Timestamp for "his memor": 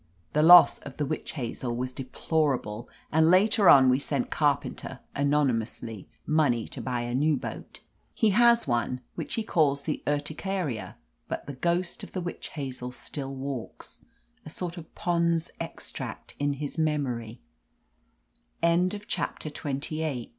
16.53-17.21